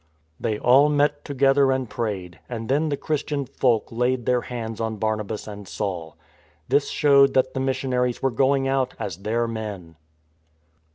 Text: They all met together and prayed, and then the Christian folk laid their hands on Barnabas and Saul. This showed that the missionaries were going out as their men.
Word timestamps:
They 0.39 0.57
all 0.57 0.89
met 0.89 1.23
together 1.23 1.71
and 1.71 1.87
prayed, 1.87 2.39
and 2.49 2.69
then 2.69 2.89
the 2.89 2.97
Christian 2.97 3.45
folk 3.45 3.87
laid 3.91 4.25
their 4.25 4.41
hands 4.41 4.81
on 4.81 4.97
Barnabas 4.97 5.45
and 5.45 5.67
Saul. 5.67 6.17
This 6.67 6.89
showed 6.89 7.35
that 7.35 7.53
the 7.53 7.59
missionaries 7.59 8.19
were 8.19 8.31
going 8.31 8.67
out 8.67 8.95
as 8.97 9.17
their 9.17 9.47
men. 9.47 9.97